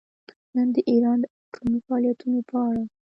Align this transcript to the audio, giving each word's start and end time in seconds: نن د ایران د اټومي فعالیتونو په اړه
نن 0.55 0.67
د 0.75 0.77
ایران 0.91 1.17
د 1.21 1.25
اټومي 1.49 1.79
فعالیتونو 1.87 2.39
په 2.49 2.55
اړه 2.67 2.83